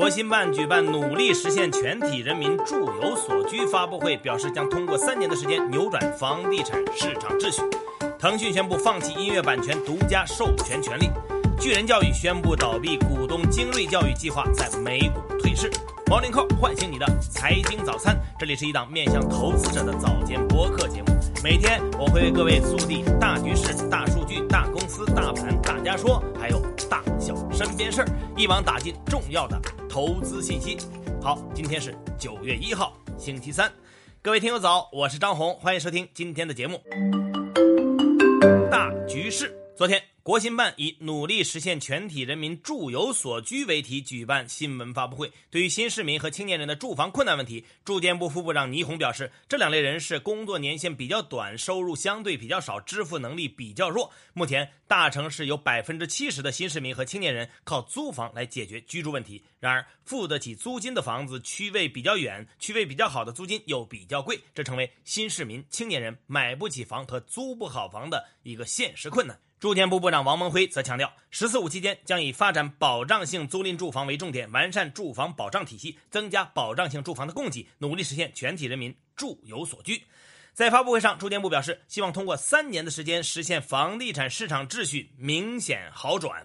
[0.00, 7.60] 国新办举办努力实现全体人民住有所居发布会，表示将通过三年的时间扭转房地产市场秩序。
[8.18, 11.10] 腾讯宣布放弃音乐版权独家授权权利。
[11.60, 15.70] 巨人教育宣布倒闭，股东精锐教育计划在美股退市。
[16.10, 21.16] 毛领扣唤醒你的财经早餐，这里是一档面向投资者的早间播客节目。
[21.40, 26.60] 每天我会为各位速递大局势、大数据、大公司、大盘、大家说，还有
[26.90, 29.56] 大小身边事儿，一网打尽重要的
[29.88, 30.78] 投资信息。
[31.22, 33.70] 好，今天是九月一号，星期三，
[34.20, 36.80] 各位听友早，我是张红，欢迎收听今天的节目。
[38.68, 40.02] 大局势，昨天。
[40.22, 45.32] 国新办以“努力实现全体人民住有所居”为题举办新闻发布会。
[45.48, 54.12] 对于新市民和青年人的住房困难问题，住建部副部长倪虹表示，这两类人士工作年限比较短，收入相对比较少，支付能力比较弱。
[54.34, 59.42] 目前，大城市有百分之七十的新市民和青年人靠租房来解决居住问题。
[59.60, 69.40] 然而，付得起租金的房子区位比较远，区位比较好的租金又比较贵，这成为新市民、青年人买不起房和租不好房的一个现实困难。
[69.60, 80.02] 住建部部长王蒙辉则强调，“十四五”期间将以发展保障性租赁住房为重点，完善住房保障体系，增加保障性住房的供给，努力实现全体人民住有所居。
[80.54, 86.42] 在发布会上，住建部表示，希望通过三年的时间，实现房地产市场秩序明显好转。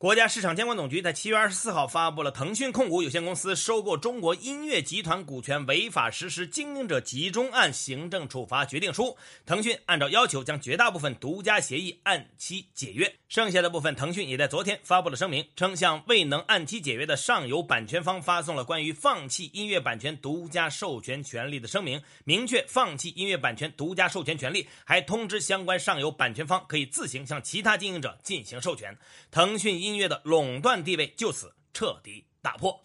[0.00, 9.14] 国家市场监管总局在七月二十四号发布了腾讯控股有限公司收购中国音乐集团股权违法实施经营者集中案行政处罚决定书。
[9.44, 28.96] 腾讯按照要求将绝大部分独家协议按期解约，剩下的部分，腾讯也在昨天发布了声明，称向未能按期解约的上游版权方发送了关于放弃音乐版权独家授权权利的声明，明确放弃音乐版权独家授权权利，还通知相关上游版权方可以自行向其他经营者进行授权。
[29.30, 32.80] 腾讯音音乐的垄断地位就此彻底打破，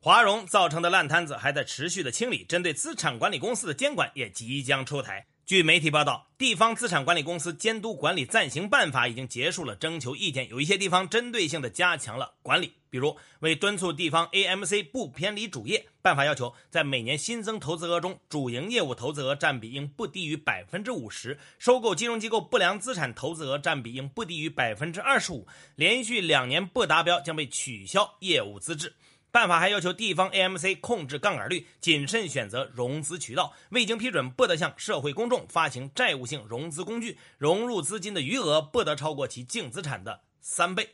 [0.00, 5.26] 华融造成的烂摊子还在持续的清理，针对资产管理公司的监管也即将出台。
[5.46, 28.94] 据媒体报道，地方资产管理公司监督管理暂行办法已经结束了征求意见，有一些地方针对性的加强了管理，比如为敦促地方 AMC 不偏离主业，办法要求在每年新增投资额中，主营业务投资额占比应不低于百分之五十，收购金融机构不良资产投资额占比应不低于百分之二十五，连续两年不达标将被取消业务资质。
[29.34, 40.90] 办法还要求地方 AMC 控制杠杆率，谨慎选择融资渠道，未经批准不得向社会公众发行债务性融资工具，融入资金的余额不得超过其净资产的三倍。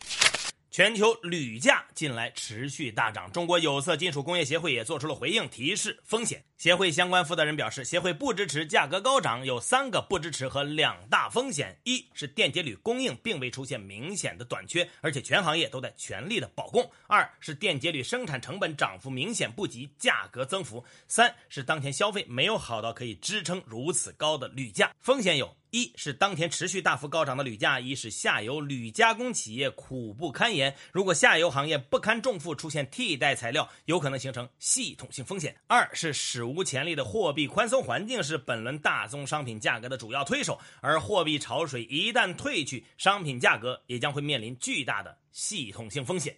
[0.70, 6.44] 全球铝价近来持续大涨，中国有色金属工业协会也做出了回应，提示风险。
[6.58, 24.92] 协会相关负责人表示，协会不支持价格高涨，有三个不支持和两大风险：一是电解铝供应并未出现明显的短缺，而且全行业都在全力的保供；二是电解铝生产成本涨幅明显不及价格增幅；三是当前消费没有好到可以支撑如此高的铝价。
[25.00, 25.59] 风险有。
[25.70, 30.74] 一是当前持续大幅高涨的铝价，一是下游铝加工企业苦不堪言。
[30.92, 35.56] 如果下游行业不堪重负，出现替代材料，有可能形成系统性风险。
[35.66, 46.36] 二是史无前例的货币宽松环境是本轮大宗商品价格的主要推手，而货币潮水一旦退去，商品价格也将会面临巨大的系统性风险。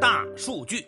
[0.00, 0.84] 大数据。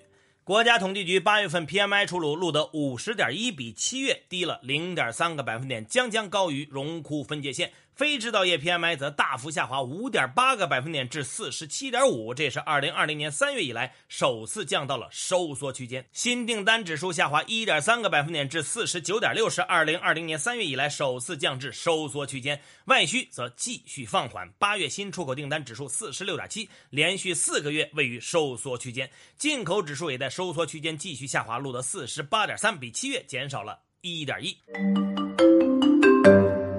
[0.49, 7.71] 国家统计局八月份 PMI 出炉，录得五十点一，比七月低了零点三个百分点，将将高于荣枯分界线。
[7.99, 16.07] 非制造业 PMI 则大幅下滑五点八个百分点至四十七点五，这是二零二零年三月以来首次降到了收缩区间。
[16.13, 22.61] 新订单指数下滑一点三个百分点至四十九点六，是二零二零年三月以来首次降至收缩区间。
[22.85, 29.11] 外需则继续放缓，八月新出口订单指数四十六点七，连续四个月位于收缩区间。
[29.37, 34.57] 进口指数也在收缩区间继续下滑，录得四十八点三，比七月减少了一点一。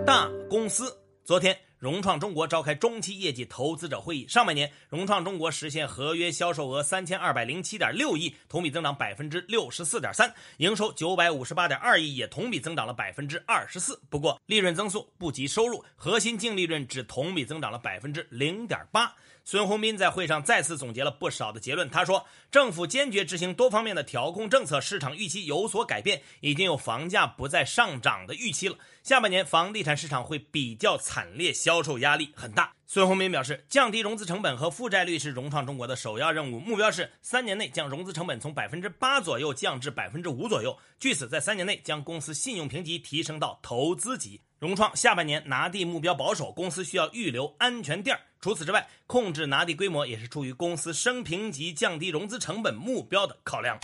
[0.05, 0.97] 大公司。
[1.29, 4.27] 昨天，融创中国召开中期业绩投资者会议。
[4.27, 10.27] 上半年，融创中国实现合约销售额三千二百零七点六亿，同比增长百分之六十四点三；
[10.57, 14.01] 营收九百五十八点二亿，也同比增长了百分之二十四。
[14.09, 19.13] 不过，利润增速不及收入，核心净利润只同比增长了百分之零点八。
[19.51, 21.89] 孙宏斌在会上再次总结了不少的结论。
[21.89, 28.77] 他说，政府坚决执行多方面的调控政策，市场预期有所改变，已经有房价不再上涨的预期了。
[29.01, 32.73] 下半年房地产市场会比较惨烈，销售压力很大。
[32.85, 40.77] 孙宏斌表示，降低融资成本和负债率是融创中国的首要任务，目标是三年内将融资成本从百分之八左右降至百分之五左右。
[40.99, 44.41] 据此，在三年内将公司信用评级提升到投资级。
[44.59, 48.19] 融创下半年拿地目标保守，公司需要预留安全垫。
[48.41, 53.79] 除此之外，控制拿地规模也是出于公司升评级、降低融资成本目标的考量。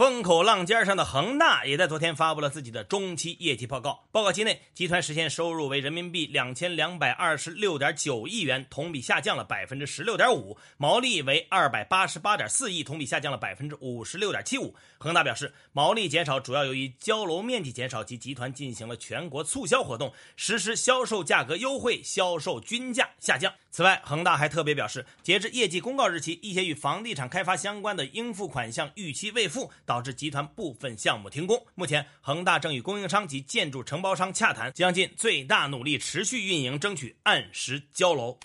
[0.00, 4.06] 风口浪尖上的恒大也在昨天发布了自己的中期业绩报告。
[4.10, 14.74] 报告期内，集团实现收入为人民币两千两百二十六点九亿元，同比下降了百分之十六点五；毛利为二百八十八点四亿，同比下降了百分之五十六点七五。
[14.96, 23.52] 恒大表示，毛利减少主要由于交楼面积减少及集团进行了全国促销活动，实施销售价格优惠，销售均价下降。
[23.70, 29.70] 此外，恒大还特别表示，截至业绩公告日期，一些与房地产开发相关的应付款项逾期未付。
[29.90, 31.66] 导致集团部分项目停工。
[31.74, 38.38] 目前，恒大正与供应商及建筑承包商洽谈，将尽最大努力持续运营，争取按时交楼。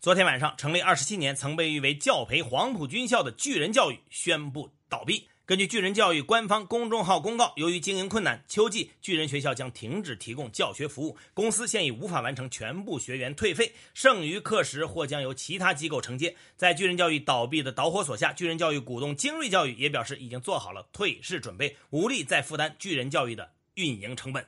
[0.00, 5.28] 昨天晚上，成立二十七年、曾被誉为教培黄埔军校的巨人教育宣布倒闭。
[5.46, 11.16] 根据巨人教育官方公众号公告，由于经营困难，秋季巨人学校将停止提供教学服务。
[11.32, 16.34] 公司现已无法完成全部学员退费，剩余课时或将由其他机构承接。
[16.56, 24.44] 在巨人教育倒闭的导火索下，巨人教育股东精锐教育也表示已经做好了退市准备，无力再负担巨人教育的运营成本。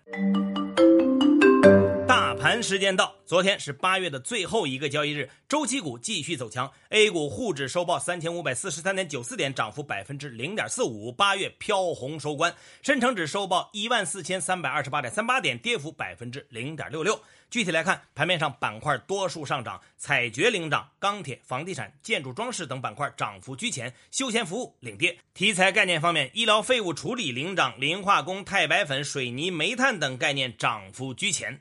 [2.49, 12.55] 盘时间到，昨天是八月的最后一个交易日，周期股继续走强，A 股沪指收报三千五百四十三点九四点，涨幅百分之零点四五，八月飘红收官。
[12.81, 17.21] 深成指收报一万四千三百二十八点三八点，跌幅百分之零点六六。
[17.51, 25.19] 具体来看，盘面上板块多数上涨，采掘领涨，钢铁、房地产、建筑装饰等板块涨幅居前，休闲服务领跌。
[25.35, 31.61] 题材概念方面，医疗废物处理领涨，磷化工、钛白粉、水泥、煤炭等概念涨幅居前。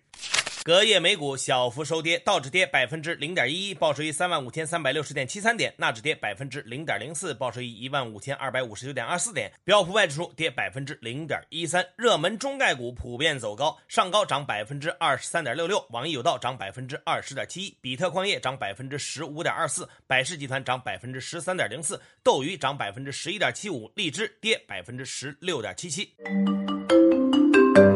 [0.67, 11.87] 隔夜美股小幅收跌，道指跌百分之零点一一，报收于三万五千三百六十点七三点；纳指跌百分之零点零四，报收于一万五千二百五十九点二四点；标普外指数跌百分之零点一三。
[11.95, 26.13] 热门中概股普遍走高，上高涨百分之二十三点六六，网易有道涨百分之二十点七一，比特矿业涨百分之十五点二四，百事集团涨百分之十三点零四，斗鱼涨百分之十一点七五，荔枝跌百分之十六点七七。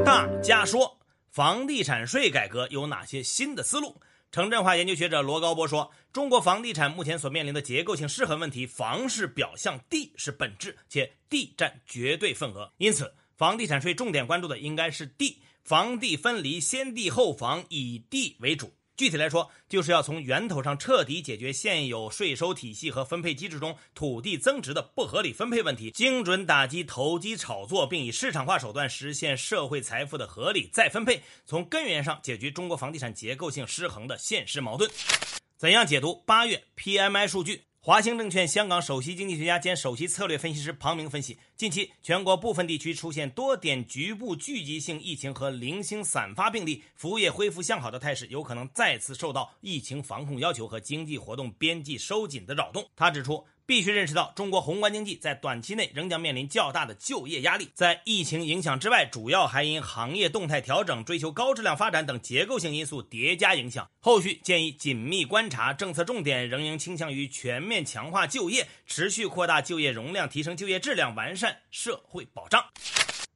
[0.06, 1.01] 大家说。
[1.32, 4.02] 房地产税改革有哪些新的思路？
[4.34, 12.74] 城镇化研究学者罗高波说：“中国房地产目前所面临的结构性失衡问题，房是表象，地是本质，且地占绝对份额。
[12.80, 34.88] 因此，房地产税重点关注的应该是地，房地分离，先地后房，以地为主。”具体来说，就是要从源头上彻底解决现有税收体系和分配机制中土地增值的不合理分配问题，精准打击投机炒作，并以市场化手段实现社会财富的合理再分配，从根源上解决中国房地产结构性失衡的现实矛盾。
[35.58, 37.64] 怎样解读八月 PMI 数据？
[37.84, 52.88] 华兴证券香港首席经济学家兼首席策略分析师庞明分析，近期全国部分地区出现多点局部聚集性疫情和零星散发病例，服务业恢复向好的态势有可能再次受到疫情防控要求和经济活动边际收紧的扰动。
[52.96, 53.44] 他指出。
[53.66, 57.70] 必须认识到，中国宏观经济在短期内仍将面临较大的就业压力。
[57.74, 63.90] 在疫情影响之外，主要还因行业动态调整、追求高质量发展等结构性因素叠加影响。
[64.00, 72.66] 后续建议紧密观察，政策重点仍应倾向于全面强化就业，持续扩大就业容量，提升就业质量，完善社会保障。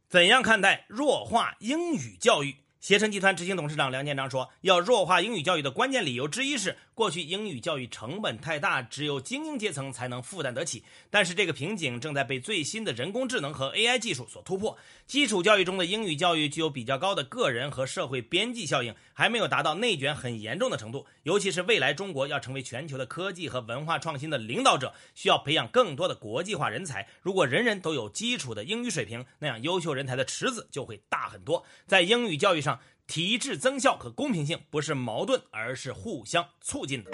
[0.07, 2.55] 怎样看待弱化英语教育？
[2.85, 10.83] 携程集团执行董事长梁建章说：“要弱化英语教育的关键理由之一是，过去英语教育成本太大，只有精英阶层才能负担得起。
[11.09, 14.77] 但是这个瓶颈正在被最新的人工智能和 AI 技术所突破。
[15.07, 21.07] 基础教育中的英语教育具有比较高的个人和社会边际效应，还没有达到内卷很严重的程度。
[21.23, 27.07] 尤其是未来中国要成为全球的科技和文化创新的领导者，需要培养更多的国际化人才。
[27.23, 31.65] 如果人人都有基础的英语水平，那样优秀人才的池子就会大很多。
[31.87, 32.74] 在英语教育上。”
[33.07, 37.11] 提质增效和公平性不是矛盾，而是互相促进的。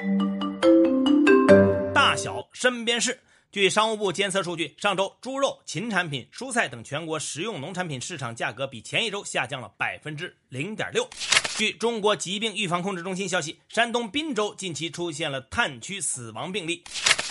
[1.93, 3.19] 大小身边事。
[3.51, 11.05] 据商务部监测数据，上周猪肉、禽产品、蔬菜等全国食用农产品市场价格比前一周下降了百分之零点六。
[11.57, 16.81] 据中国疾病预防控制中心消息，山东滨州近期出现了炭疽死亡病例。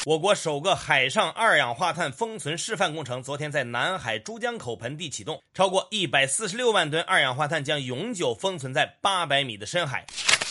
[0.07, 10.07] 我国首个海上二氧化碳封存示范工程昨天在南海珠江口盆地启动，超过一百四十六万吨二氧化碳将永久封存在八百米的深海。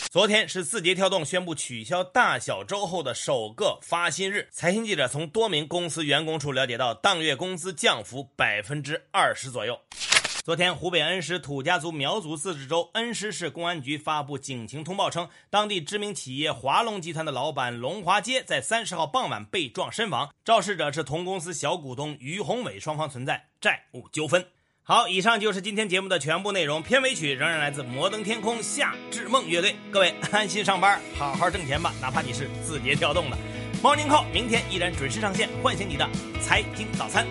[0.08, 4.48] 昨天是字节跳动宣布取消大小周后的首个发薪日。
[4.52, 9.80] 财新记者从多名公司员工处了解到，当月工资降幅百分之二十左右。
[10.50, 24.44] 昨天，湖北恩施土家族苗族自治州恩施市公安局发布警情通报称，当地知名企业华龙集团的老板龙华街在三十号傍晚被撞身亡，肇事者是同公司小股东于宏伟，双方存在债务纠纷。
[24.82, 26.82] 好，以上就是今天节目的全部内容。
[26.82, 29.76] 片尾曲仍然来自摩登天空夏至梦乐队。
[29.92, 33.38] 各位安心上班，好好挣钱吧，哪怕你是字节跳动的。
[33.80, 36.04] Morning Call 明天依然准时上线，唤醒你的
[36.40, 37.24] 财经早餐。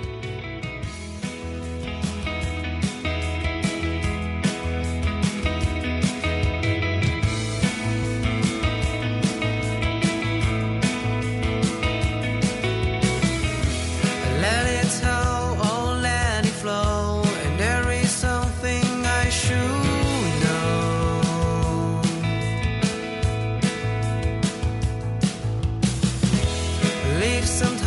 [27.20, 27.79] leave some